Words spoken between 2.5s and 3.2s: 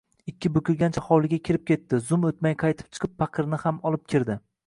qaytib chiqib